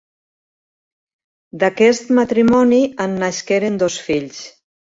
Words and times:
D'aquest 1.63 2.09
matrimoni 2.21 2.83
en 3.07 3.17
nasqueren 3.25 3.81
dos 3.85 4.03
fills. 4.09 4.43